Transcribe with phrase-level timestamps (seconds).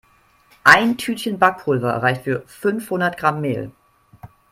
[0.63, 3.69] Ein Tütchen Backpulver reicht für fünfhundert Gramm Mehl.